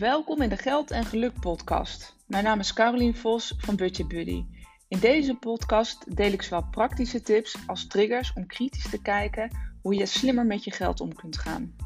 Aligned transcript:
Welkom 0.00 0.42
in 0.42 0.48
de 0.48 0.56
Geld 0.56 0.90
en 0.90 1.04
Geluk 1.04 1.40
podcast. 1.40 2.16
Mijn 2.26 2.44
naam 2.44 2.58
is 2.58 2.72
Carolien 2.72 3.16
Vos 3.16 3.54
van 3.58 3.76
Budget 3.76 4.08
Buddy. 4.08 4.44
In 4.88 4.98
deze 4.98 5.34
podcast 5.34 6.16
deel 6.16 6.32
ik 6.32 6.42
zowel 6.42 6.68
praktische 6.70 7.20
tips 7.20 7.56
als 7.66 7.86
triggers 7.86 8.32
om 8.32 8.46
kritisch 8.46 8.90
te 8.90 9.02
kijken 9.02 9.50
hoe 9.82 9.94
je 9.94 10.06
slimmer 10.06 10.46
met 10.46 10.64
je 10.64 10.70
geld 10.70 11.00
om 11.00 11.14
kunt 11.14 11.38
gaan. 11.38 11.76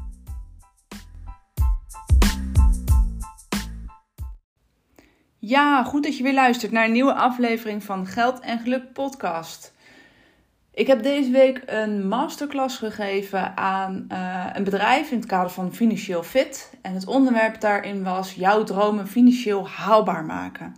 Ja, 5.37 5.83
goed 5.83 6.03
dat 6.03 6.17
je 6.17 6.23
weer 6.23 6.33
luistert 6.33 6.71
naar 6.71 6.85
een 6.85 6.91
nieuwe 6.91 7.13
aflevering 7.13 7.83
van 7.83 8.07
Geld 8.07 8.39
en 8.39 8.59
Geluk 8.59 8.93
podcast. 8.93 9.74
Ik 10.75 10.87
heb 10.87 11.03
deze 11.03 11.31
week 11.31 11.61
een 11.65 12.07
masterclass 12.07 12.77
gegeven 12.77 13.57
aan 13.57 14.05
uh, 14.11 14.45
een 14.53 14.63
bedrijf 14.63 15.11
in 15.11 15.17
het 15.17 15.25
kader 15.25 15.49
van 15.49 15.73
Financieel 15.73 16.23
Fit. 16.23 16.73
En 16.81 16.93
het 16.93 17.07
onderwerp 17.07 17.61
daarin 17.61 18.03
was 18.03 18.33
jouw 18.33 18.63
dromen 18.63 19.07
financieel 19.07 19.67
haalbaar 19.67 20.23
maken. 20.23 20.75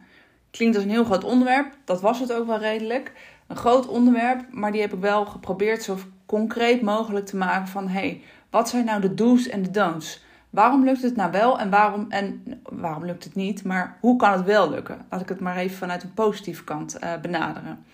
Klinkt 0.52 0.76
als 0.76 0.84
een 0.84 0.92
heel 0.92 1.04
groot 1.04 1.24
onderwerp, 1.24 1.74
dat 1.84 2.02
was 2.02 2.20
het 2.20 2.34
ook 2.34 2.48
wel 2.48 2.60
redelijk. 2.60 3.12
Een 3.48 3.56
groot 3.56 3.88
onderwerp, 3.88 4.46
maar 4.52 4.72
die 4.72 4.82
heb 4.82 4.94
ik 4.94 5.00
wel 5.00 5.26
geprobeerd 5.26 5.84
zo 5.84 5.98
concreet 6.26 6.82
mogelijk 6.82 7.26
te 7.26 7.38
maken 7.38 7.68
van... 7.68 7.88
hey, 7.88 8.22
wat 8.50 8.70
zijn 8.70 8.86
nou 8.86 9.02
de 9.02 9.14
do's 9.14 9.48
en 9.48 9.64
de 9.64 9.72
don'ts? 9.72 10.24
Waarom 10.50 10.84
lukt 10.84 11.02
het 11.02 11.16
nou 11.16 11.32
wel 11.32 11.60
en 11.60 11.70
waarom, 11.70 12.06
en 12.10 12.44
waarom 12.64 13.06
lukt 13.06 13.24
het 13.24 13.36
niet? 13.36 13.64
Maar 13.64 13.98
hoe 14.00 14.16
kan 14.16 14.32
het 14.32 14.46
wel 14.46 14.70
lukken? 14.70 15.06
Laat 15.10 15.22
ik 15.22 15.30
het 15.30 15.40
maar 15.40 15.58
even 15.58 15.78
vanuit 15.78 16.04
een 16.04 16.14
positieve 16.14 16.64
kant 16.64 16.98
uh, 17.04 17.10
benaderen. 17.22 17.86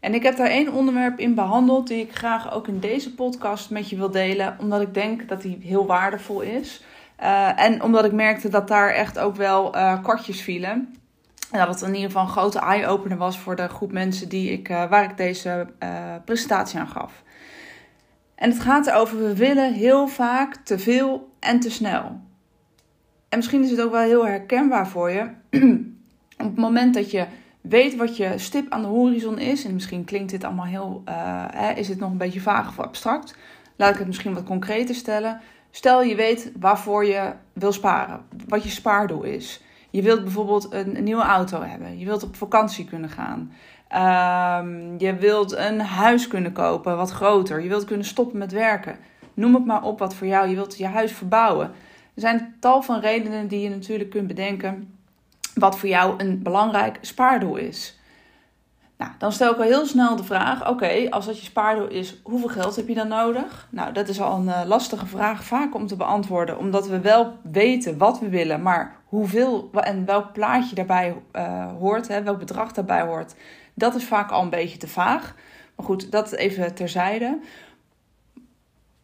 En 0.00 0.14
ik 0.14 0.22
heb 0.22 0.36
daar 0.36 0.46
één 0.46 0.72
onderwerp 0.72 1.18
in 1.18 1.34
behandeld 1.34 1.86
die 1.86 2.00
ik 2.00 2.14
graag 2.14 2.52
ook 2.52 2.68
in 2.68 2.80
deze 2.80 3.14
podcast 3.14 3.70
met 3.70 3.90
je 3.90 3.96
wil 3.96 4.10
delen, 4.10 4.56
omdat 4.60 4.80
ik 4.80 4.94
denk 4.94 5.28
dat 5.28 5.42
die 5.42 5.58
heel 5.62 5.86
waardevol 5.86 6.40
is. 6.40 6.82
Uh, 7.20 7.60
en 7.60 7.82
omdat 7.82 8.04
ik 8.04 8.12
merkte 8.12 8.48
dat 8.48 8.68
daar 8.68 8.90
echt 8.90 9.18
ook 9.18 9.36
wel 9.36 9.76
uh, 9.76 10.02
kortjes 10.02 10.40
vielen. 10.40 10.94
En 11.50 11.58
dat 11.58 11.68
het 11.68 11.80
in 11.80 11.94
ieder 11.94 12.10
geval 12.10 12.22
een 12.22 12.28
grote 12.28 12.58
eye-opener 12.58 13.18
was 13.18 13.38
voor 13.38 13.56
de 13.56 13.68
groep 13.68 13.92
mensen 13.92 14.28
die 14.28 14.52
ik, 14.52 14.68
uh, 14.68 14.90
waar 14.90 15.04
ik 15.04 15.16
deze 15.16 15.66
presentatie 16.24 16.78
aan 16.78 16.88
gaf. 16.88 17.22
En 18.34 18.50
het 18.50 18.60
gaat 18.60 18.86
erover, 18.86 19.18
we 19.18 19.36
willen 19.36 19.72
heel 19.72 20.08
vaak 20.08 20.56
te 20.56 20.78
veel 20.78 21.32
en 21.40 21.60
te 21.60 21.70
snel. 21.70 22.20
En 23.28 23.38
misschien 23.38 23.64
is 23.64 23.70
het 23.70 23.80
ook 23.80 23.90
wel 23.90 24.00
heel 24.00 24.26
herkenbaar 24.26 24.88
voor 24.88 25.10
je. 25.10 25.30
Op 26.38 26.44
het 26.44 26.56
moment 26.56 26.94
dat 26.94 27.10
je 27.10 27.26
weet 27.60 27.96
wat 27.96 28.16
je 28.16 28.32
stip 28.36 28.70
aan 28.72 28.82
de 28.82 28.88
horizon 28.88 29.38
is. 29.38 29.64
En 29.64 29.74
misschien 29.74 30.04
klinkt 30.04 30.30
dit 30.30 30.44
allemaal 30.44 30.64
heel, 30.64 31.02
uh, 31.08 31.44
hè, 31.50 31.72
is 31.72 31.88
het 31.88 31.98
nog 31.98 32.10
een 32.10 32.16
beetje 32.16 32.40
vaag 32.40 32.68
of 32.68 32.78
abstract. 32.78 33.36
Laat 33.76 33.92
ik 33.92 33.98
het 33.98 34.06
misschien 34.06 34.34
wat 34.34 34.44
concreter 34.44 34.94
stellen. 34.94 35.40
Stel 35.70 36.02
je 36.02 36.14
weet 36.14 36.52
waarvoor 36.58 37.04
je 37.04 37.32
wil 37.52 37.72
sparen, 37.72 38.20
wat 38.48 38.62
je 38.62 38.68
spaardoel 38.68 39.22
is. 39.22 39.62
Je 39.90 40.02
wilt 40.02 40.22
bijvoorbeeld 40.22 40.72
een, 40.72 41.04
nieuwe 41.04 41.22
auto 41.22 41.62
hebben. 41.62 41.98
Je 41.98 42.04
wilt 42.04 42.22
op 42.22 42.36
vakantie 42.36 42.84
kunnen 42.84 43.10
gaan. 43.10 43.52
Um, 44.62 44.98
je 44.98 45.14
wilt 45.14 45.56
een 45.56 45.80
huis 45.80 46.28
kunnen 46.28 46.52
kopen, 46.52 46.96
wat 46.96 47.10
groter. 47.10 47.62
Je 47.62 47.68
wilt 47.68 47.84
kunnen 47.84 48.06
stoppen 48.06 48.38
met 48.38 48.52
werken. 48.52 48.96
Noem 49.34 49.54
het 49.54 49.64
maar 49.64 49.82
op 49.82 49.98
wat 49.98 50.14
voor 50.14 50.26
jou. 50.26 50.48
Je 50.48 50.54
wilt 50.54 50.78
je 50.78 50.86
huis 50.86 51.12
verbouwen. 51.12 51.66
Er 52.14 52.20
zijn 52.20 52.56
tal 52.60 52.82
van 52.82 53.00
redenen 53.00 53.48
die 53.48 53.60
je 53.60 53.68
natuurlijk 53.68 54.10
kunt 54.10 54.26
bedenken 54.26 54.97
wat 55.58 55.78
voor 55.78 55.88
jou 55.88 56.14
een 56.16 56.42
belangrijk 56.42 56.98
spaardoel 57.00 57.56
is. 57.56 57.98
Nou, 58.98 59.10
dan 59.18 59.32
stel 59.32 59.52
ik 59.52 59.58
al 59.58 59.62
heel 59.62 59.86
snel 59.86 60.16
de 60.16 60.24
vraag: 60.24 60.68
oké, 60.68 61.10
als 61.10 61.26
dat 61.26 61.38
je 61.38 61.44
spaardoel 61.44 61.88
is, 61.88 62.20
hoeveel 62.22 62.48
geld 62.48 62.76
heb 62.76 62.88
je 62.88 62.94
dan 62.94 63.08
nodig? 63.08 63.68
Nou, 63.70 63.92
dat 63.92 64.08
is 64.08 64.20
al 64.20 64.36
een 64.36 64.46
uh, 64.46 64.60
lastige 64.66 65.06
vraag, 65.06 65.44
vaak 65.44 65.74
om 65.74 65.86
te 65.86 65.96
beantwoorden, 65.96 66.58
omdat 66.58 66.88
we 66.88 67.00
wel 67.00 67.36
weten 67.42 67.98
wat 67.98 68.20
we 68.20 68.28
willen, 68.28 68.62
maar 68.62 68.96
hoeveel 69.04 69.70
en 69.72 70.04
welk 70.04 70.32
plaatje 70.32 70.74
daarbij 70.74 71.14
uh, 71.32 71.72
hoort, 71.78 72.08
hè, 72.08 72.22
welk 72.22 72.38
bedrag 72.38 72.72
daarbij 72.72 73.02
hoort, 73.02 73.34
dat 73.74 73.94
is 73.94 74.04
vaak 74.04 74.30
al 74.30 74.42
een 74.42 74.50
beetje 74.50 74.78
te 74.78 74.88
vaag. 74.88 75.34
Maar 75.76 75.86
goed, 75.86 76.10
dat 76.12 76.32
even 76.32 76.74
terzijde. 76.74 77.38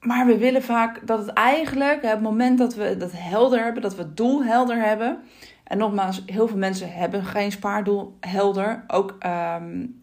Maar 0.00 0.26
we 0.26 0.38
willen 0.38 0.62
vaak 0.62 1.06
dat 1.06 1.18
het 1.18 1.28
eigenlijk, 1.28 2.02
het 2.02 2.20
moment 2.20 2.58
dat 2.58 2.74
we 2.74 2.96
dat 2.96 3.12
helder 3.14 3.62
hebben, 3.62 3.82
dat 3.82 3.94
we 3.94 4.02
het 4.02 4.16
doel 4.16 4.44
helder 4.44 4.76
hebben, 4.76 5.22
en 5.64 5.78
nogmaals, 5.78 6.22
heel 6.26 6.48
veel 6.48 6.58
mensen 6.58 6.92
hebben 6.92 7.24
geen 7.24 7.52
spaardoel 7.52 8.16
helder. 8.20 8.84
Ook, 8.86 9.18
um, 9.60 10.00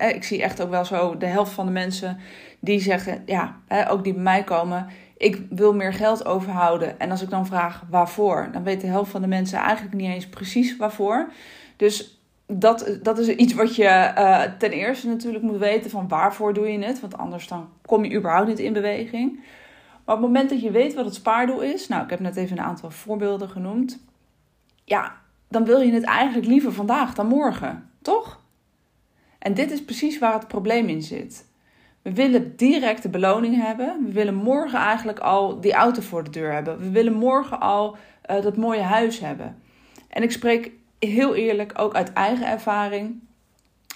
uh, 0.00 0.08
ik 0.08 0.24
zie 0.24 0.42
echt 0.42 0.62
ook 0.62 0.70
wel 0.70 0.84
zo 0.84 1.16
de 1.16 1.26
helft 1.26 1.52
van 1.52 1.66
de 1.66 1.72
mensen 1.72 2.18
die 2.60 2.80
zeggen, 2.80 3.22
ja, 3.26 3.56
ook 3.88 4.04
die 4.04 4.12
bij 4.12 4.22
mij 4.22 4.44
komen, 4.44 4.86
ik 5.16 5.42
wil 5.50 5.74
meer 5.74 5.92
geld 5.92 6.26
overhouden. 6.26 7.00
En 7.00 7.10
als 7.10 7.22
ik 7.22 7.30
dan 7.30 7.46
vraag 7.46 7.82
waarvoor, 7.90 8.48
dan 8.52 8.62
weet 8.62 8.80
de 8.80 8.86
helft 8.86 9.10
van 9.10 9.20
de 9.20 9.26
mensen 9.26 9.58
eigenlijk 9.58 9.96
niet 9.96 10.10
eens 10.10 10.28
precies 10.28 10.76
waarvoor. 10.76 11.30
Dus 11.76 12.22
dat, 12.46 12.98
dat 13.02 13.18
is 13.18 13.28
iets 13.28 13.54
wat 13.54 13.76
je 13.76 14.12
uh, 14.18 14.42
ten 14.58 14.70
eerste 14.70 15.08
natuurlijk 15.08 15.44
moet 15.44 15.58
weten 15.58 15.90
van 15.90 16.08
waarvoor 16.08 16.54
doe 16.54 16.72
je 16.72 16.84
het. 16.84 17.00
Want 17.00 17.16
anders 17.16 17.48
dan 17.48 17.68
kom 17.86 18.04
je 18.04 18.16
überhaupt 18.16 18.48
niet 18.48 18.58
in 18.58 18.72
beweging. 18.72 19.34
Maar 20.04 20.16
op 20.16 20.22
het 20.22 20.32
moment 20.32 20.50
dat 20.50 20.60
je 20.60 20.70
weet 20.70 20.94
wat 20.94 21.04
het 21.04 21.14
spaardoel 21.14 21.60
is, 21.60 21.88
nou 21.88 22.04
ik 22.04 22.10
heb 22.10 22.20
net 22.20 22.36
even 22.36 22.58
een 22.58 22.64
aantal 22.64 22.90
voorbeelden 22.90 23.48
genoemd 23.48 23.98
ja, 24.84 25.20
dan 25.48 25.64
wil 25.64 25.80
je 25.80 25.92
het 25.92 26.04
eigenlijk 26.04 26.46
liever 26.46 26.72
vandaag 26.72 27.14
dan 27.14 27.26
morgen, 27.26 27.90
toch? 28.02 28.42
En 29.38 29.54
dit 29.54 29.70
is 29.70 29.84
precies 29.84 30.18
waar 30.18 30.32
het 30.32 30.48
probleem 30.48 30.88
in 30.88 31.02
zit. 31.02 31.46
We 32.02 32.12
willen 32.12 32.56
directe 32.56 33.08
beloning 33.08 33.62
hebben. 33.62 34.04
We 34.04 34.12
willen 34.12 34.34
morgen 34.34 34.78
eigenlijk 34.78 35.18
al 35.18 35.60
die 35.60 35.72
auto 35.72 36.02
voor 36.02 36.24
de 36.24 36.30
deur 36.30 36.52
hebben. 36.52 36.78
We 36.78 36.90
willen 36.90 37.12
morgen 37.12 37.60
al 37.60 37.96
uh, 38.30 38.42
dat 38.42 38.56
mooie 38.56 38.82
huis 38.82 39.20
hebben. 39.20 39.62
En 40.08 40.22
ik 40.22 40.32
spreek 40.32 40.70
heel 40.98 41.34
eerlijk 41.34 41.72
ook 41.76 41.94
uit 41.94 42.12
eigen 42.12 42.46
ervaring. 42.46 43.22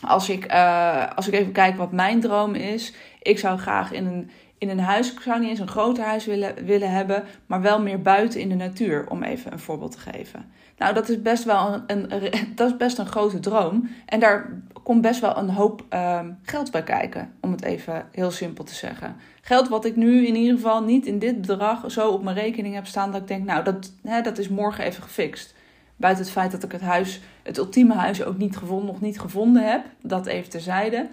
Als 0.01 0.29
ik, 0.29 0.53
uh, 0.53 1.07
als 1.15 1.29
ik 1.29 1.35
even 1.35 1.53
kijk 1.53 1.77
wat 1.77 1.93
mijn 1.93 2.21
droom 2.21 2.55
is. 2.55 2.95
Ik 3.23 3.39
zou 3.39 3.59
graag 3.59 3.93
in 3.93 4.07
een, 4.07 4.31
in 4.59 4.69
een 4.69 4.81
huis, 4.81 5.13
ik 5.13 5.21
zou 5.21 5.41
niet 5.41 5.49
eens 5.49 5.59
een 5.59 5.69
groter 5.69 6.05
huis 6.05 6.25
willen, 6.27 6.65
willen 6.65 6.91
hebben, 6.91 7.25
maar 7.47 7.61
wel 7.61 7.81
meer 7.81 8.03
buiten 8.03 8.41
in 8.41 8.49
de 8.49 8.55
natuur, 8.55 9.11
om 9.11 9.23
even 9.23 9.53
een 9.53 9.59
voorbeeld 9.59 9.93
te 9.93 9.99
geven. 9.99 10.51
Nou, 10.79 10.95
dat 10.95 11.09
is 11.09 11.23
best 11.23 11.45
wel 11.45 11.83
een, 11.87 12.15
een 12.15 12.31
dat 12.55 12.71
is 12.71 12.77
best 12.77 12.99
een 12.99 13.07
grote 13.07 13.41
droom. 13.41 13.89
En 14.07 14.21
daar 14.21 14.63
komt 14.83 15.03
best 15.03 15.21
wel 15.21 15.37
een 15.37 15.51
hoop 15.51 15.85
uh, 15.91 16.21
geld 16.43 16.71
bij 16.71 16.83
kijken, 16.83 17.33
om 17.41 17.51
het 17.51 17.63
even 17.63 18.07
heel 18.13 18.31
simpel 18.31 18.65
te 18.65 18.75
zeggen. 18.75 19.17
Geld 19.41 19.69
wat 19.69 19.85
ik 19.85 19.97
nu 19.97 20.27
in 20.27 20.35
ieder 20.37 20.57
geval 20.57 20.83
niet 20.83 21.07
in 21.07 21.19
dit 21.19 21.41
bedrag 21.41 21.91
zo 21.91 22.11
op 22.11 22.23
mijn 22.23 22.37
rekening 22.37 22.75
heb 22.75 22.87
staan 22.87 23.13
dat 23.13 23.21
ik 23.21 23.29
denk, 23.29 23.45
nou, 23.45 23.65
dat, 23.65 23.93
hè, 24.03 24.21
dat 24.21 24.39
is 24.39 24.49
morgen 24.49 24.85
even 24.85 25.03
gefixt. 25.03 25.55
Buiten 25.97 26.25
het 26.25 26.33
feit 26.33 26.51
dat 26.51 26.63
ik 26.63 26.73
het 26.73 26.81
huis, 26.81 27.21
het 27.43 27.59
ultieme 27.59 27.95
huis, 27.95 28.25
ook 28.25 28.39
niet 28.39 28.57
gevonden, 28.57 28.87
nog 28.87 29.01
niet 29.01 29.21
gevonden 29.21 29.69
heb. 29.71 29.85
Dat 30.03 30.27
even 30.27 30.51
terzijde. 30.51 31.09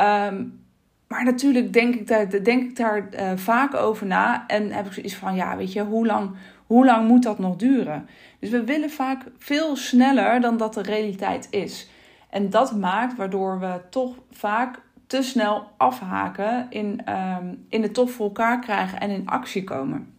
Um, 0.00 0.61
maar 1.12 1.24
natuurlijk 1.24 1.72
denk 1.72 1.94
ik 1.94 2.06
daar, 2.06 2.42
denk 2.42 2.62
ik 2.62 2.76
daar 2.76 3.08
uh, 3.12 3.32
vaak 3.34 3.74
over 3.74 4.06
na. 4.06 4.46
En 4.46 4.70
heb 4.70 4.86
ik 4.86 4.92
zoiets 4.92 5.14
van, 5.14 5.34
ja, 5.34 5.56
weet 5.56 5.72
je, 5.72 5.82
hoe 5.82 6.06
lang, 6.06 6.30
hoe 6.66 6.84
lang 6.84 7.08
moet 7.08 7.22
dat 7.22 7.38
nog 7.38 7.56
duren? 7.56 8.08
Dus 8.38 8.50
we 8.50 8.64
willen 8.64 8.90
vaak 8.90 9.24
veel 9.38 9.76
sneller 9.76 10.40
dan 10.40 10.56
dat 10.56 10.74
de 10.74 10.82
realiteit 10.82 11.46
is. 11.50 11.90
En 12.30 12.50
dat 12.50 12.76
maakt 12.76 13.16
waardoor 13.16 13.60
we 13.60 13.80
toch 13.90 14.14
vaak 14.30 14.78
te 15.06 15.22
snel 15.22 15.66
afhaken 15.76 16.66
in, 16.70 17.00
um, 17.08 17.66
in 17.68 17.82
het 17.82 17.94
toch 17.94 18.10
voor 18.10 18.26
elkaar 18.26 18.60
krijgen 18.60 19.00
en 19.00 19.10
in 19.10 19.28
actie 19.28 19.64
komen. 19.64 20.14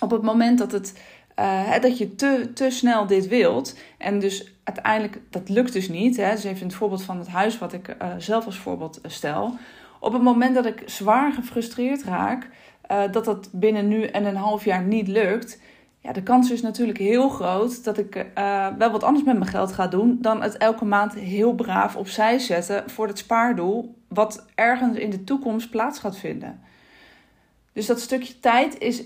Op 0.00 0.10
het 0.10 0.22
moment 0.22 0.58
dat, 0.58 0.72
het, 0.72 1.02
uh, 1.38 1.78
dat 1.80 1.98
je 1.98 2.14
te, 2.14 2.50
te 2.54 2.70
snel 2.70 3.06
dit 3.06 3.28
wilt 3.28 3.78
en 3.98 4.18
dus 4.18 4.54
uiteindelijk, 4.64 5.20
dat 5.30 5.48
lukt 5.48 5.72
dus 5.72 5.88
niet. 5.88 6.16
Hè, 6.16 6.30
dus 6.30 6.44
even 6.44 6.66
het 6.66 6.74
voorbeeld 6.74 7.02
van 7.02 7.18
het 7.18 7.28
huis 7.28 7.58
wat 7.58 7.72
ik 7.72 7.88
uh, 7.88 8.08
zelf 8.18 8.46
als 8.46 8.58
voorbeeld 8.58 9.00
stel 9.06 9.58
op 10.02 10.12
het 10.12 10.22
moment 10.22 10.54
dat 10.54 10.66
ik 10.66 10.82
zwaar 10.86 11.32
gefrustreerd 11.32 12.04
raak, 12.04 12.48
uh, 12.90 13.02
dat 13.10 13.24
dat 13.24 13.48
binnen 13.52 13.88
nu 13.88 14.04
en 14.04 14.24
een 14.24 14.36
half 14.36 14.64
jaar 14.64 14.82
niet 14.82 15.08
lukt, 15.08 15.60
ja, 15.98 16.12
de 16.12 16.22
kans 16.22 16.50
is 16.50 16.62
natuurlijk 16.62 16.98
heel 16.98 17.28
groot 17.28 17.84
dat 17.84 17.98
ik 17.98 18.16
uh, 18.38 18.66
wel 18.78 18.90
wat 18.90 19.02
anders 19.02 19.24
met 19.24 19.38
mijn 19.38 19.50
geld 19.50 19.72
ga 19.72 19.86
doen 19.86 20.18
dan 20.20 20.42
het 20.42 20.56
elke 20.56 20.84
maand 20.84 21.14
heel 21.14 21.54
braaf 21.54 21.96
opzij 21.96 22.38
zetten 22.38 22.90
voor 22.90 23.06
het 23.06 23.18
spaardoel, 23.18 23.94
wat 24.08 24.46
ergens 24.54 24.98
in 24.98 25.10
de 25.10 25.24
toekomst 25.24 25.70
plaats 25.70 25.98
gaat 25.98 26.18
vinden. 26.18 26.60
Dus 27.72 27.86
dat 27.86 28.00
stukje 28.00 28.38
tijd 28.38 28.78
is 28.78 29.04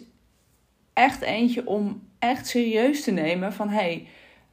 echt 0.92 1.22
eentje 1.22 1.66
om 1.66 2.02
echt 2.18 2.46
serieus 2.46 3.04
te 3.04 3.10
nemen 3.10 3.52
van 3.52 3.68
hey, 3.68 4.08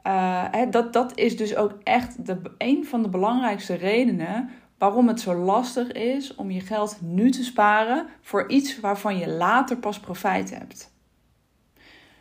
uh, 0.08 0.46
dat, 0.70 0.94
dat 0.94 1.18
is 1.18 1.38
dus 1.38 1.56
ook 1.56 1.74
echt 1.84 2.26
de, 2.26 2.42
een 2.58 2.86
van 2.86 3.02
de 3.02 3.10
belangrijkste 3.10 3.74
redenen 3.74 4.50
waarom 4.84 5.08
het 5.08 5.20
zo 5.20 5.36
lastig 5.36 5.92
is 5.92 6.36
om 6.36 6.52
je 6.52 6.60
geld 6.60 6.98
nu 7.02 7.32
te 7.32 7.44
sparen 7.44 8.08
voor 8.22 8.50
iets 8.50 8.80
waarvan 8.80 9.18
je 9.18 9.28
later 9.28 9.78
pas 9.78 10.00
profijt 10.00 10.50
hebt. 10.58 10.94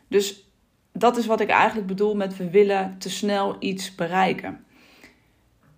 Dus 0.09 0.53
dat 0.93 1.17
is 1.17 1.27
wat 1.27 1.41
ik 1.41 1.49
eigenlijk 1.49 1.87
bedoel 1.87 2.15
met 2.15 2.37
we 2.37 2.51
willen 2.51 2.99
te 2.99 3.11
snel 3.11 3.57
iets 3.59 3.95
bereiken. 3.95 4.65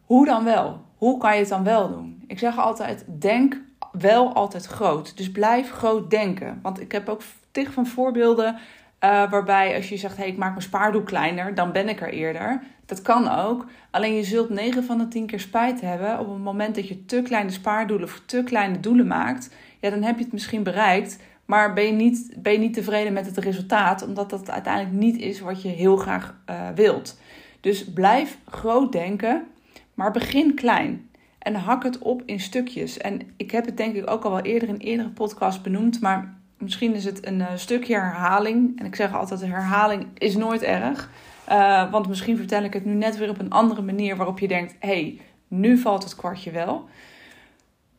Hoe 0.05 0.27
dan 0.27 0.45
wel? 0.45 0.85
Hoe 0.97 1.19
kan 1.19 1.33
je 1.33 1.41
het 1.41 1.49
dan 1.49 1.65
wel 1.65 1.89
doen? 1.89 2.25
Ik 2.27 2.39
zeg 2.39 2.59
altijd: 2.59 3.05
denk 3.21 3.61
wel 3.93 4.33
altijd 4.33 4.67
groot. 4.67 5.17
Dus 5.17 5.31
blijf 5.31 5.71
groot 5.71 6.11
denken. 6.11 6.59
Want 6.63 6.81
ik 6.81 6.93
heb 6.93 7.09
ook 7.09 7.23
tig 7.51 7.73
van 7.73 7.87
voorbeelden 7.87 8.59
Uh, 9.05 9.31
waarbij 9.31 9.77
als 9.77 9.89
je 9.89 9.97
zegt, 9.97 10.17
hey, 10.17 10.29
ik 10.29 10.37
maak 10.37 10.51
mijn 10.51 10.63
spaardoel 10.63 11.03
kleiner, 11.03 11.55
dan 11.55 11.73
ben 11.73 11.89
ik 11.89 12.01
er 12.01 12.13
eerder. 12.13 12.63
Dat 12.87 13.03
kan 13.03 13.31
ook. 13.31 13.67
Alleen 13.91 14.15
je 14.15 14.25
zult 14.25 14.49
9 14.49 14.85
van 14.85 14.99
de 14.99 15.09
10 15.09 15.27
keer 15.27 15.41
spijt 15.41 15.81
hebben 15.81 16.19
op 16.19 16.29
het 16.29 16.43
moment 16.43 16.75
dat 16.75 16.89
je 16.89 17.05
te 17.05 17.23
kleine 17.23 17.51
spaardoelen 17.51 18.09
of 18.09 18.23
te 18.27 18.43
kleine 18.45 18.81
doelen 18.81 19.07
maakt. 19.07 19.55
Ja, 19.81 19.91
dan 19.91 20.03
heb 20.03 20.19
je 20.19 20.25
het 20.25 20.33
misschien 20.33 20.63
bereikt, 20.63 21.19
maar 21.45 21.73
ben 21.73 21.85
je 21.85 21.93
niet, 21.93 22.35
ben 22.37 22.53
je 22.53 22.59
niet 22.59 22.75
tevreden 22.75 23.13
met 23.13 23.27
het 23.27 23.39
resultaat, 23.39 24.07
omdat 24.07 24.31
dat 24.31 24.51
uiteindelijk 24.51 24.95
niet 24.95 25.17
is 25.17 25.41
wat 25.41 25.63
je 25.63 25.69
heel 25.69 25.97
graag 25.97 26.35
uh, 26.51 26.69
wilt. 26.75 27.21
Dus 27.61 27.93
blijf 27.93 28.39
groot 28.47 28.93
denken, 28.93 29.47
maar 29.95 30.11
begin 30.11 30.55
klein. 30.55 31.09
En 31.39 31.55
hak 31.55 31.83
het 31.83 31.99
op 31.99 32.23
in 32.27 32.41
stukjes. 32.41 32.99
En 32.99 33.21
ik 33.37 33.51
heb 33.51 33.65
het 33.67 33.77
denk 33.77 33.95
ik 33.95 34.11
ook 34.11 34.25
al 34.25 34.31
wel 34.31 34.41
eerder 34.41 34.69
in 34.69 34.77
eerdere 34.77 35.09
podcast 35.09 35.63
benoemd, 35.63 36.01
maar 36.01 36.43
misschien 36.65 36.95
is 36.95 37.05
het 37.05 37.27
een 37.27 37.39
uh, 37.39 37.47
stukje 37.55 37.95
herhaling. 37.95 38.79
En 38.79 38.87
ik 38.87 38.95
zeg 38.95 39.15
altijd: 39.15 39.41
herhaling 39.41 40.07
is 40.15 40.37
nooit 40.37 40.63
erg. 40.63 41.11
Uh, 41.49 41.91
want 41.91 42.09
misschien 42.09 42.37
vertel 42.37 42.63
ik 42.63 42.73
het 42.73 42.85
nu 42.85 42.93
net 42.93 43.17
weer 43.17 43.29
op 43.29 43.39
een 43.39 43.51
andere 43.51 43.83
manier 43.83 44.17
waarop 44.17 44.39
je 44.39 44.49
denkt: 44.49 44.75
hé, 44.79 44.89
hey, 44.89 45.21
nu 45.49 45.79
valt 45.79 46.03
het 46.03 46.17
kwartje 46.17 46.51
wel. 46.51 46.89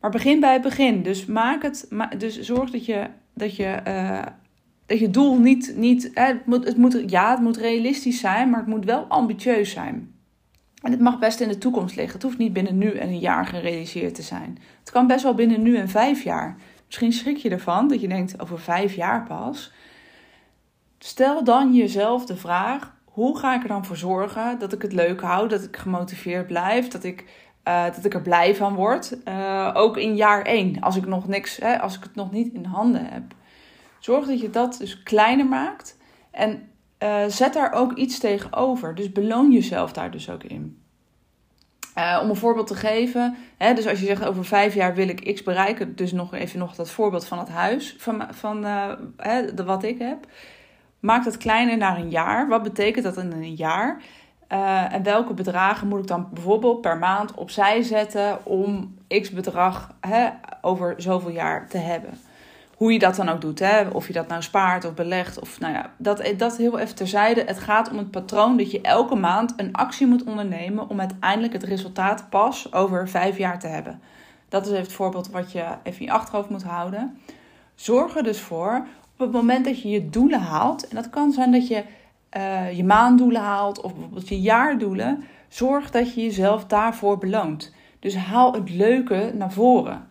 Maar 0.00 0.10
begin 0.10 0.40
bij 0.40 0.52
het 0.52 0.62
begin. 0.62 1.02
Dus 1.02 1.26
maak 1.26 1.62
het. 1.62 1.88
Dus 2.18 2.40
zorg 2.40 2.70
dat 2.70 2.84
je, 2.84 3.06
dat 3.34 3.56
je, 3.56 3.80
uh, 3.86 4.22
dat 4.86 4.98
je 4.98 5.10
doel 5.10 5.38
niet. 5.38 5.72
niet 5.76 6.10
het, 6.14 6.46
moet, 6.46 6.64
het 6.64 6.76
moet, 6.76 7.02
ja, 7.06 7.30
het 7.30 7.40
moet 7.40 7.56
realistisch 7.56 8.20
zijn, 8.20 8.50
maar 8.50 8.60
het 8.60 8.68
moet 8.68 8.84
wel 8.84 9.04
ambitieus 9.04 9.70
zijn. 9.70 10.14
En 10.82 10.90
het 10.90 11.00
mag 11.00 11.18
best 11.18 11.40
in 11.40 11.48
de 11.48 11.58
toekomst 11.58 11.96
liggen. 11.96 12.14
Het 12.14 12.22
hoeft 12.22 12.38
niet 12.38 12.52
binnen 12.52 12.78
nu 12.78 12.90
en 12.90 13.08
een 13.08 13.18
jaar 13.18 13.46
gerealiseerd 13.46 14.14
te 14.14 14.22
zijn. 14.22 14.58
Het 14.80 14.90
kan 14.90 15.06
best 15.06 15.22
wel 15.22 15.34
binnen 15.34 15.62
nu 15.62 15.76
en 15.76 15.88
vijf 15.88 16.22
jaar. 16.22 16.56
Misschien 16.86 17.12
schrik 17.12 17.36
je 17.36 17.50
ervan 17.50 17.88
dat 17.88 18.00
je 18.00 18.08
denkt 18.08 18.40
over 18.40 18.58
vijf 18.58 18.94
jaar 18.94 19.22
pas. 19.22 19.72
Stel 20.98 21.44
dan 21.44 21.74
jezelf 21.74 22.26
de 22.26 22.36
vraag: 22.36 22.94
hoe 23.04 23.38
ga 23.38 23.54
ik 23.54 23.62
er 23.62 23.68
dan 23.68 23.84
voor 23.84 23.96
zorgen 23.96 24.58
dat 24.58 24.72
ik 24.72 24.82
het 24.82 24.92
leuk 24.92 25.20
hou, 25.20 25.48
dat 25.48 25.62
ik 25.62 25.76
gemotiveerd 25.76 26.46
blijf, 26.46 26.88
dat 26.88 27.04
ik, 27.04 27.24
uh, 27.64 27.84
dat 27.84 28.04
ik 28.04 28.14
er 28.14 28.22
blij 28.22 28.54
van 28.54 28.74
word? 28.74 29.16
Uh, 29.28 29.70
ook 29.74 29.96
in 29.96 30.16
jaar 30.16 30.42
één, 30.42 30.80
als 30.80 30.96
ik 30.96 31.06
nog 31.06 31.28
niks, 31.28 31.56
hè, 31.56 31.80
als 31.80 31.96
ik 31.96 32.02
het 32.02 32.14
nog 32.14 32.30
niet 32.30 32.52
in 32.52 32.64
handen 32.64 33.06
heb. 33.06 33.22
Zorg 33.98 34.26
dat 34.26 34.40
je 34.40 34.50
dat 34.50 34.76
dus 34.78 35.02
kleiner 35.02 35.46
maakt 35.46 35.98
en 36.30 36.68
uh, 37.02 37.24
zet 37.28 37.52
daar 37.52 37.72
ook 37.72 37.92
iets 37.92 38.18
tegenover. 38.18 38.94
Dus 38.94 39.12
beloon 39.12 39.52
jezelf 39.52 39.92
daar 39.92 40.10
dus 40.10 40.30
ook 40.30 40.42
in. 40.42 40.80
Uh, 41.98 42.18
om 42.22 42.30
een 42.30 42.36
voorbeeld 42.36 42.66
te 42.66 42.74
geven, 42.74 43.36
hè, 43.56 43.74
dus 43.74 43.86
als 43.86 44.00
je 44.00 44.06
zegt 44.06 44.24
over 44.24 44.44
vijf 44.44 44.74
jaar 44.74 44.94
wil 44.94 45.08
ik 45.08 45.34
x 45.34 45.42
bereiken, 45.42 45.96
dus 45.96 46.12
nog 46.12 46.34
even 46.34 46.58
nog 46.58 46.74
dat 46.74 46.90
voorbeeld 46.90 47.26
van 47.26 47.38
het 47.38 47.48
huis, 47.48 47.94
van, 47.98 48.26
van 48.30 48.64
uh, 48.64 48.92
hè, 49.16 49.54
de, 49.54 49.64
wat 49.64 49.82
ik 49.82 49.98
heb. 49.98 50.26
Maak 51.00 51.24
dat 51.24 51.36
kleiner 51.36 51.76
naar 51.76 51.98
een 51.98 52.10
jaar. 52.10 52.48
Wat 52.48 52.62
betekent 52.62 53.04
dat 53.04 53.16
in 53.16 53.32
een 53.32 53.54
jaar? 53.54 54.02
Uh, 54.52 54.92
en 54.92 55.02
welke 55.02 55.34
bedragen 55.34 55.88
moet 55.88 56.00
ik 56.00 56.06
dan 56.06 56.28
bijvoorbeeld 56.32 56.80
per 56.80 56.96
maand 56.96 57.34
opzij 57.34 57.82
zetten 57.82 58.46
om 58.46 58.94
x 59.08 59.30
bedrag 59.30 59.90
hè, 60.00 60.28
over 60.60 60.94
zoveel 60.96 61.30
jaar 61.30 61.68
te 61.68 61.78
hebben? 61.78 62.18
Hoe 62.76 62.92
je 62.92 62.98
dat 62.98 63.16
dan 63.16 63.28
ook 63.28 63.40
doet, 63.40 63.58
hè? 63.58 63.88
of 63.88 64.06
je 64.06 64.12
dat 64.12 64.28
nou 64.28 64.42
spaart 64.42 64.84
of 64.84 64.94
belegt, 64.94 65.40
of 65.40 65.60
nou 65.60 65.72
ja, 65.72 65.90
dat, 65.96 66.32
dat 66.36 66.56
heel 66.56 66.78
even 66.78 66.94
terzijde. 66.94 67.42
Het 67.46 67.58
gaat 67.58 67.90
om 67.90 67.98
het 67.98 68.10
patroon 68.10 68.56
dat 68.56 68.70
je 68.70 68.80
elke 68.80 69.14
maand 69.14 69.54
een 69.56 69.72
actie 69.72 70.06
moet 70.06 70.24
ondernemen 70.24 70.88
om 70.88 71.00
uiteindelijk 71.00 71.52
het 71.52 71.62
resultaat 71.62 72.30
pas 72.30 72.72
over 72.72 73.08
vijf 73.08 73.38
jaar 73.38 73.58
te 73.58 73.66
hebben. 73.66 74.00
Dat 74.48 74.64
is 74.66 74.70
even 74.70 74.82
het 74.82 74.92
voorbeeld 74.92 75.30
wat 75.30 75.52
je 75.52 75.64
even 75.82 76.00
in 76.00 76.06
je 76.06 76.12
achterhoofd 76.12 76.50
moet 76.50 76.62
houden. 76.62 77.18
Zorg 77.74 78.16
er 78.16 78.22
dus 78.22 78.40
voor 78.40 78.86
op 79.14 79.18
het 79.18 79.32
moment 79.32 79.64
dat 79.64 79.82
je 79.82 79.88
je 79.88 80.10
doelen 80.10 80.40
haalt, 80.40 80.88
en 80.88 80.96
dat 80.96 81.10
kan 81.10 81.32
zijn 81.32 81.52
dat 81.52 81.68
je 81.68 81.84
uh, 82.36 82.76
je 82.76 82.84
maanddoelen 82.84 83.40
haalt 83.40 83.80
of 83.80 83.92
bijvoorbeeld 83.92 84.28
je 84.28 84.40
jaardoelen, 84.40 85.24
zorg 85.48 85.90
dat 85.90 86.14
je 86.14 86.22
jezelf 86.22 86.64
daarvoor 86.64 87.18
beloont. 87.18 87.74
Dus 88.00 88.16
haal 88.16 88.52
het 88.52 88.70
leuke 88.70 89.32
naar 89.34 89.52
voren. 89.52 90.06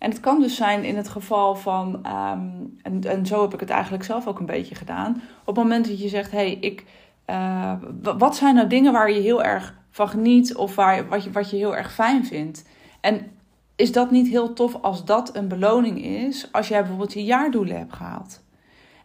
En 0.00 0.10
het 0.10 0.20
kan 0.20 0.40
dus 0.40 0.56
zijn 0.56 0.84
in 0.84 0.96
het 0.96 1.08
geval 1.08 1.54
van, 1.54 1.94
um, 1.94 2.78
en, 2.82 3.00
en 3.04 3.26
zo 3.26 3.42
heb 3.42 3.54
ik 3.54 3.60
het 3.60 3.70
eigenlijk 3.70 4.04
zelf 4.04 4.26
ook 4.26 4.38
een 4.38 4.46
beetje 4.46 4.74
gedaan. 4.74 5.22
Op 5.40 5.46
het 5.46 5.64
moment 5.64 5.88
dat 5.88 6.00
je 6.00 6.08
zegt, 6.08 6.30
hé, 6.30 6.38
hey, 6.38 6.58
ik, 6.60 6.84
uh, 7.26 7.72
wat 8.02 8.36
zijn 8.36 8.54
nou 8.54 8.66
dingen 8.66 8.92
waar 8.92 9.10
je 9.10 9.20
heel 9.20 9.42
erg 9.42 9.74
van 9.90 10.08
geniet 10.08 10.54
of 10.54 10.74
waar, 10.74 11.08
wat, 11.08 11.24
je, 11.24 11.30
wat 11.30 11.50
je 11.50 11.56
heel 11.56 11.76
erg 11.76 11.92
fijn 11.92 12.26
vindt? 12.26 12.64
En 13.00 13.30
is 13.76 13.92
dat 13.92 14.10
niet 14.10 14.28
heel 14.28 14.52
tof 14.52 14.82
als 14.82 15.04
dat 15.04 15.36
een 15.36 15.48
beloning 15.48 16.04
is 16.04 16.48
als 16.52 16.68
jij 16.68 16.80
bijvoorbeeld 16.80 17.12
je 17.12 17.24
jaardoelen 17.24 17.76
hebt 17.76 17.92
gehaald? 17.92 18.42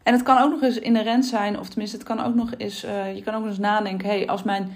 En 0.04 0.14
het 0.14 0.24
kan 0.24 0.38
ook 0.38 0.52
nog 0.52 0.62
eens 0.62 0.80
inherent 0.80 1.26
zijn, 1.26 1.60
of 1.60 1.70
tenminste, 1.70 1.98
het 1.98 2.06
kan 2.06 2.24
ook 2.24 2.36
nog 2.36 2.52
eens, 2.58 2.86
uh, 2.86 3.16
je 3.16 3.24
kan 3.24 3.34
ook 3.34 3.40
nog 3.40 3.50
eens 3.50 3.60
nadenken, 3.60 4.10
hé, 4.10 4.18
hey, 4.18 4.28
als 4.28 4.44
mijn 4.44 4.72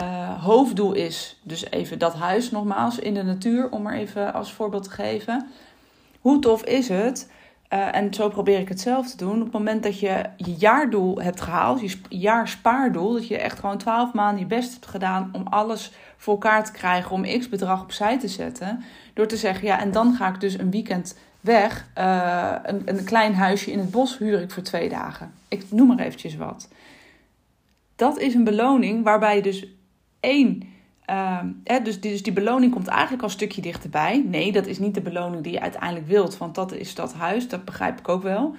uh, 0.00 0.44
hoofddoel 0.44 0.92
is. 0.92 1.40
Dus 1.42 1.70
even 1.70 1.98
dat 1.98 2.14
huis 2.14 2.50
nogmaals 2.50 2.98
in 2.98 3.14
de 3.14 3.22
natuur, 3.22 3.70
om 3.70 3.82
maar 3.82 3.94
even 3.94 4.34
als 4.34 4.52
voorbeeld 4.52 4.82
te 4.84 4.90
geven. 4.90 5.46
Hoe 6.20 6.38
tof 6.38 6.64
is 6.64 6.88
het? 6.88 7.30
Uh, 7.72 7.94
en 7.94 8.14
zo 8.14 8.28
probeer 8.28 8.58
ik 8.58 8.68
het 8.68 8.80
zelf 8.80 9.10
te 9.10 9.16
doen. 9.16 9.36
Op 9.36 9.42
het 9.42 9.52
moment 9.52 9.82
dat 9.82 10.00
je 10.00 10.22
je 10.36 10.54
jaardoel 10.54 11.20
hebt 11.20 11.40
gehaald, 11.40 11.80
je 11.80 11.98
jaarspaardoel, 12.08 13.12
dat 13.12 13.28
je 13.28 13.38
echt 13.38 13.58
gewoon 13.58 13.78
12 13.78 14.12
maanden 14.12 14.40
je 14.40 14.46
best 14.46 14.72
hebt 14.72 14.86
gedaan 14.86 15.30
om 15.32 15.46
alles 15.46 15.92
voor 16.16 16.32
elkaar 16.32 16.64
te 16.64 16.72
krijgen, 16.72 17.10
om 17.10 17.38
x 17.38 17.48
bedrag 17.48 17.82
opzij 17.82 18.18
te 18.18 18.28
zetten. 18.28 18.84
Door 19.14 19.26
te 19.26 19.36
zeggen, 19.36 19.66
ja, 19.66 19.80
en 19.80 19.92
dan 19.92 20.14
ga 20.14 20.28
ik 20.28 20.40
dus 20.40 20.58
een 20.58 20.70
weekend 20.70 21.18
weg. 21.40 21.86
Uh, 21.98 22.52
een, 22.62 22.82
een 22.84 23.04
klein 23.04 23.34
huisje 23.34 23.70
in 23.70 23.78
het 23.78 23.90
bos 23.90 24.18
huur 24.18 24.40
ik 24.40 24.50
voor 24.50 24.62
twee 24.62 24.88
dagen. 24.88 25.32
Ik 25.48 25.70
noem 25.70 25.86
maar 25.86 25.98
eventjes 25.98 26.36
wat. 26.36 26.68
Dat 27.96 28.18
is 28.18 28.34
een 28.34 28.44
beloning 28.44 29.04
waarbij 29.04 29.36
je 29.36 29.42
dus 29.42 29.66
één. 30.20 30.62
Uh, 31.10 31.38
hè, 31.64 31.82
dus, 31.82 32.00
die, 32.00 32.10
dus 32.10 32.22
die 32.22 32.32
beloning 32.32 32.72
komt 32.72 32.86
eigenlijk 32.86 33.22
al 33.22 33.28
een 33.28 33.34
stukje 33.34 33.62
dichterbij. 33.62 34.24
Nee, 34.26 34.52
dat 34.52 34.66
is 34.66 34.78
niet 34.78 34.94
de 34.94 35.00
beloning 35.00 35.42
die 35.42 35.52
je 35.52 35.60
uiteindelijk 35.60 36.06
wilt, 36.06 36.38
want 36.38 36.54
dat 36.54 36.72
is 36.72 36.94
dat 36.94 37.14
huis, 37.14 37.48
dat 37.48 37.64
begrijp 37.64 37.98
ik 37.98 38.08
ook 38.08 38.22
wel. 38.22 38.54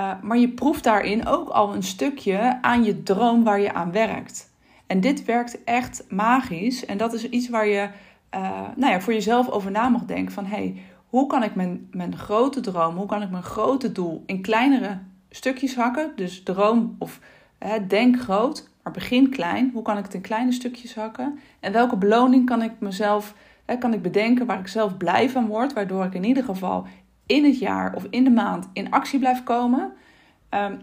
Uh, 0.00 0.12
maar 0.22 0.38
je 0.38 0.48
proeft 0.48 0.84
daarin 0.84 1.26
ook 1.26 1.48
al 1.48 1.74
een 1.74 1.82
stukje 1.82 2.58
aan 2.62 2.84
je 2.84 3.02
droom 3.02 3.44
waar 3.44 3.60
je 3.60 3.74
aan 3.74 3.92
werkt. 3.92 4.50
En 4.86 5.00
dit 5.00 5.24
werkt 5.24 5.64
echt 5.64 6.04
magisch. 6.08 6.86
En 6.86 6.96
dat 6.96 7.12
is 7.12 7.28
iets 7.28 7.48
waar 7.48 7.66
je 7.66 7.88
uh, 8.34 8.60
nou 8.76 8.92
ja, 8.92 9.00
voor 9.00 9.12
jezelf 9.12 9.48
over 9.48 9.70
na 9.70 9.88
mag 9.88 10.04
denken. 10.04 10.32
Van 10.32 10.46
hey, 10.46 10.82
hoe 11.06 11.26
kan 11.26 11.42
ik 11.42 11.54
mijn, 11.54 11.88
mijn 11.90 12.16
grote 12.16 12.60
droom, 12.60 12.96
hoe 12.96 13.06
kan 13.06 13.22
ik 13.22 13.30
mijn 13.30 13.42
grote 13.42 13.92
doel 13.92 14.22
in 14.26 14.42
kleinere 14.42 14.98
stukjes 15.30 15.76
hakken? 15.76 16.12
Dus 16.16 16.42
droom 16.42 16.96
of 16.98 17.20
hè, 17.58 17.86
denk 17.86 18.20
groot, 18.20 18.70
maar 18.82 18.92
begin 18.92 19.30
klein. 19.30 19.70
Hoe 19.72 19.82
kan 19.82 19.98
ik 19.98 20.04
het 20.04 20.14
in 20.14 20.20
kleine 20.20 20.52
stukjes 20.52 20.94
hakken? 20.94 21.38
En 21.60 21.72
welke 21.72 21.96
beloning 21.96 22.46
kan 22.46 22.62
ik 22.62 22.72
mezelf 22.78 23.34
hè, 23.64 23.76
kan 23.76 23.92
ik 23.92 24.02
bedenken 24.02 24.46
waar 24.46 24.58
ik 24.58 24.66
zelf 24.66 24.96
blij 24.96 25.30
van 25.30 25.46
word, 25.46 25.72
waardoor 25.72 26.04
ik 26.04 26.14
in 26.14 26.24
ieder 26.24 26.44
geval 26.44 26.86
in 27.26 27.44
het 27.44 27.58
jaar 27.58 27.94
of 27.94 28.06
in 28.10 28.24
de 28.24 28.30
maand 28.30 28.68
in 28.72 28.90
actie 28.90 29.18
blijf 29.18 29.42
komen. 29.42 29.92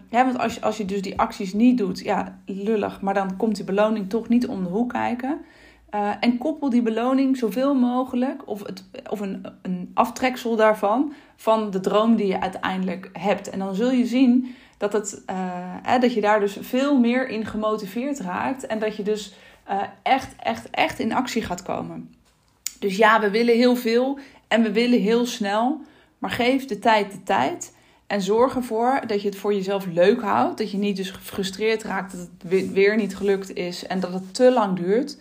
Ja, 0.08 0.24
want 0.24 0.38
als 0.38 0.54
je, 0.54 0.60
als 0.60 0.76
je 0.76 0.84
dus 0.84 1.02
die 1.02 1.18
acties 1.18 1.52
niet 1.52 1.78
doet, 1.78 2.00
ja, 2.00 2.38
lullig, 2.46 3.00
maar 3.00 3.14
dan 3.14 3.36
komt 3.36 3.56
die 3.56 3.64
beloning 3.64 4.08
toch 4.08 4.28
niet 4.28 4.46
om 4.46 4.62
de 4.62 4.68
hoek 4.68 4.92
kijken. 4.92 5.40
Uh, 5.94 6.10
en 6.20 6.38
koppel 6.38 6.70
die 6.70 6.82
beloning 6.82 7.36
zoveel 7.36 7.74
mogelijk, 7.74 8.48
of, 8.48 8.66
het, 8.66 8.84
of 9.10 9.20
een, 9.20 9.46
een 9.62 9.90
aftreksel 9.94 10.56
daarvan, 10.56 11.12
van 11.36 11.70
de 11.70 11.80
droom 11.80 12.16
die 12.16 12.26
je 12.26 12.40
uiteindelijk 12.40 13.10
hebt. 13.12 13.50
En 13.50 13.58
dan 13.58 13.74
zul 13.74 13.90
je 13.90 14.06
zien 14.06 14.54
dat, 14.80 14.92
het, 14.92 15.22
uh, 15.30 16.00
dat 16.00 16.14
je 16.14 16.20
daar 16.20 16.40
dus 16.40 16.56
veel 16.60 16.98
meer 16.98 17.28
in 17.28 17.46
gemotiveerd 17.46 18.20
raakt. 18.20 18.66
En 18.66 18.78
dat 18.78 18.96
je 18.96 19.02
dus 19.02 19.34
uh, 19.70 19.82
echt, 20.02 20.34
echt, 20.38 20.70
echt 20.70 20.98
in 20.98 21.12
actie 21.12 21.42
gaat 21.42 21.62
komen. 21.62 22.14
Dus 22.78 22.96
ja, 22.96 23.20
we 23.20 23.30
willen 23.30 23.54
heel 23.54 23.76
veel 23.76 24.18
en 24.48 24.62
we 24.62 24.72
willen 24.72 25.00
heel 25.00 25.26
snel. 25.26 25.80
Maar 26.18 26.30
geef 26.30 26.66
de 26.66 26.78
tijd 26.78 27.12
de 27.12 27.22
tijd. 27.22 27.76
En 28.06 28.22
zorg 28.22 28.56
ervoor 28.56 29.00
dat 29.06 29.22
je 29.22 29.28
het 29.28 29.36
voor 29.36 29.54
jezelf 29.54 29.86
leuk 29.86 30.20
houdt. 30.20 30.58
Dat 30.58 30.70
je 30.70 30.78
niet 30.78 30.96
dus 30.96 31.10
gefrustreerd 31.10 31.82
raakt 31.82 32.12
dat 32.12 32.28
het 32.38 32.70
weer 32.72 32.96
niet 32.96 33.16
gelukt 33.16 33.54
is 33.54 33.86
en 33.86 34.00
dat 34.00 34.12
het 34.12 34.34
te 34.34 34.52
lang 34.52 34.76
duurt. 34.76 35.18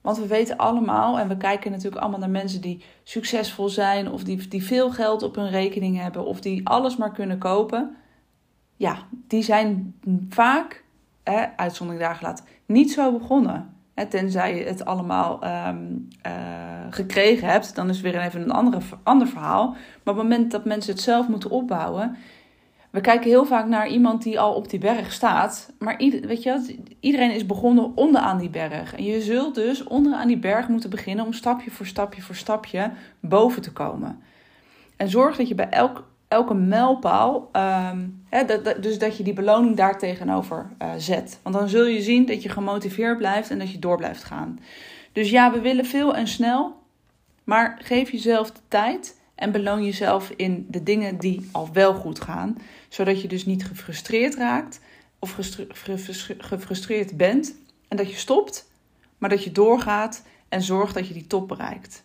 Want 0.00 0.18
we 0.18 0.26
weten 0.26 0.56
allemaal, 0.56 1.18
en 1.18 1.28
we 1.28 1.36
kijken 1.36 1.70
natuurlijk 1.70 2.02
allemaal 2.02 2.20
naar 2.20 2.30
mensen 2.30 2.60
die 2.60 2.84
succesvol 3.02 3.68
zijn, 3.68 4.10
of 4.10 4.24
die, 4.24 4.48
die 4.48 4.64
veel 4.64 4.90
geld 4.90 5.22
op 5.22 5.34
hun 5.34 5.50
rekening 5.50 6.00
hebben, 6.00 6.24
of 6.24 6.40
die 6.40 6.68
alles 6.68 6.96
maar 6.96 7.12
kunnen 7.12 7.38
kopen. 7.38 7.96
Ja, 8.82 8.96
die 9.26 9.42
zijn 9.42 9.94
vaak, 10.28 10.84
uitzondering 11.56 12.04
daar 12.04 12.14
gelaten, 12.14 12.44
niet 12.66 12.92
zo 12.92 13.18
begonnen. 13.18 13.74
Hè, 13.94 14.06
tenzij 14.06 14.56
je 14.56 14.64
het 14.64 14.84
allemaal 14.84 15.40
um, 15.68 16.08
gekregen 16.90 17.48
hebt, 17.48 17.74
dan 17.74 17.88
is 17.88 18.00
weer 18.00 18.20
even 18.20 18.42
een 18.42 18.50
andere, 18.50 18.80
ander 19.02 19.26
verhaal. 19.26 19.68
Maar 19.68 20.14
op 20.14 20.20
het 20.20 20.28
moment 20.28 20.50
dat 20.50 20.64
mensen 20.64 20.92
het 20.92 21.02
zelf 21.02 21.28
moeten 21.28 21.50
opbouwen, 21.50 22.16
we 22.90 23.00
kijken 23.00 23.30
heel 23.30 23.44
vaak 23.44 23.66
naar 23.66 23.88
iemand 23.88 24.22
die 24.22 24.40
al 24.40 24.54
op 24.54 24.70
die 24.70 24.78
berg 24.78 25.12
staat. 25.12 25.72
Maar 25.78 25.96
weet 25.98 26.42
je, 26.42 26.78
iedereen 27.00 27.34
is 27.34 27.46
begonnen 27.46 27.96
onderaan 27.96 28.38
die 28.38 28.50
berg. 28.50 28.94
En 28.94 29.04
je 29.04 29.20
zult 29.20 29.54
dus 29.54 29.84
onderaan 29.84 30.28
die 30.28 30.38
berg 30.38 30.68
moeten 30.68 30.90
beginnen 30.90 31.24
om 31.24 31.32
stapje 31.32 31.70
voor 31.70 31.86
stapje 31.86 32.22
voor 32.22 32.34
stapje 32.34 32.90
boven 33.20 33.62
te 33.62 33.72
komen. 33.72 34.22
En 34.96 35.08
zorg 35.08 35.36
dat 35.36 35.48
je 35.48 35.54
bij 35.54 35.68
elk, 35.68 36.10
elke 36.32 36.54
mijlpaal, 36.54 37.48
ehm, 37.52 38.06
dus 38.80 38.98
dat 38.98 39.16
je 39.16 39.22
die 39.22 39.32
beloning 39.32 39.76
daar 39.76 39.98
tegenover 39.98 40.70
uh, 40.82 40.90
zet. 40.96 41.38
Want 41.42 41.54
dan 41.54 41.68
zul 41.68 41.86
je 41.86 42.02
zien 42.02 42.26
dat 42.26 42.42
je 42.42 42.48
gemotiveerd 42.48 43.18
blijft 43.18 43.50
en 43.50 43.58
dat 43.58 43.72
je 43.72 43.78
door 43.78 43.96
blijft 43.96 44.24
gaan. 44.24 44.58
Dus 45.12 45.30
ja, 45.30 45.52
we 45.52 45.60
willen 45.60 45.84
veel 45.86 46.14
en 46.14 46.26
snel, 46.26 46.74
maar 47.44 47.78
geef 47.82 48.10
jezelf 48.10 48.50
de 48.50 48.60
tijd 48.68 49.20
en 49.34 49.52
beloon 49.52 49.84
jezelf 49.84 50.32
in 50.36 50.66
de 50.68 50.82
dingen 50.82 51.18
die 51.18 51.48
al 51.52 51.68
wel 51.72 51.94
goed 51.94 52.20
gaan, 52.20 52.56
zodat 52.88 53.22
je 53.22 53.28
dus 53.28 53.46
niet 53.46 53.64
gefrustreerd 53.64 54.34
raakt 54.34 54.80
of 55.18 55.36
gefrustreerd 56.38 57.16
bent 57.16 57.54
en 57.88 57.96
dat 57.96 58.10
je 58.10 58.16
stopt, 58.16 58.70
maar 59.18 59.30
dat 59.30 59.44
je 59.44 59.52
doorgaat 59.52 60.22
en 60.48 60.62
zorgt 60.62 60.94
dat 60.94 61.08
je 61.08 61.14
die 61.14 61.26
top 61.26 61.48
bereikt. 61.48 62.04